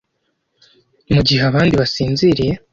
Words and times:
mugihe 1.13 1.41
abandi 1.49 1.73
basinziriye 1.81 2.53